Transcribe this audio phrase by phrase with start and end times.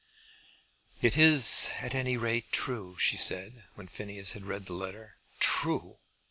[0.99, 5.17] "It is at any rate true," she said, when Phineas had read the letter.
[5.39, 5.99] "True!